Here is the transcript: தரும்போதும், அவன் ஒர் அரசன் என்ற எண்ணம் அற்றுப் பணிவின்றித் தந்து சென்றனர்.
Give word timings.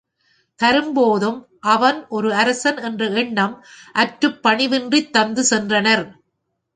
தரும்போதும், 0.59 1.37
அவன் 1.67 2.07
ஒர் 2.11 2.29
அரசன் 2.33 2.77
என்ற 2.81 3.09
எண்ணம் 3.15 3.53
அற்றுப் 3.95 4.39
பணிவின்றித் 4.43 5.09
தந்து 5.09 5.45
சென்றனர். 5.49 6.05